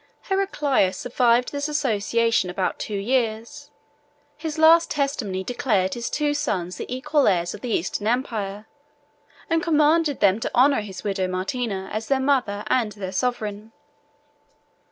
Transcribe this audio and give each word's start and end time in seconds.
Heraclius 0.23 0.97
survived 0.97 1.51
this 1.51 1.69
association 1.69 2.49
about 2.49 2.79
two 2.79 2.95
years: 2.97 3.69
his 4.35 4.57
last 4.57 4.89
testimony 4.89 5.43
declared 5.43 5.93
his 5.93 6.09
two 6.09 6.33
sons 6.33 6.77
the 6.77 6.91
equal 6.91 7.27
heirs 7.27 7.53
of 7.53 7.61
the 7.61 7.69
Eastern 7.69 8.07
empire, 8.07 8.65
and 9.47 9.61
commanded 9.61 10.19
them 10.19 10.39
to 10.39 10.49
honor 10.55 10.81
his 10.81 11.03
widow 11.03 11.27
Martina 11.27 11.87
as 11.93 12.07
their 12.07 12.19
mother 12.19 12.63
and 12.65 12.93
their 12.93 13.11
sovereign. 13.11 13.73